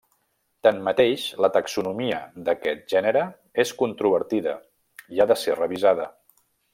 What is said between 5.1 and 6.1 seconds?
i ha de ser revisada.